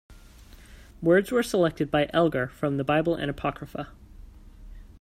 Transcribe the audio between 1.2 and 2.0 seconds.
were selected